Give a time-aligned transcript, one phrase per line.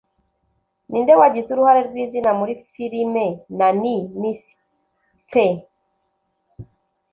[0.89, 3.25] Ninde wagize uruhare rw'izina muri Filime
[3.57, 5.55] “Nanny McPhee”?